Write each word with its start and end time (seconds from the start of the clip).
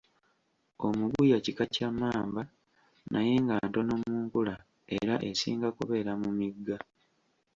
Omuguya 0.87 1.37
kika 1.45 1.65
kya 1.73 1.87
mmamba 1.93 2.41
naye 3.11 3.33
nga 3.43 3.55
ntono 3.67 3.93
mu 4.01 4.13
nkula 4.23 4.55
era 4.97 5.15
esinga 5.29 5.69
kubeera 5.77 6.11
mu 6.21 6.29
migga. 6.39 6.77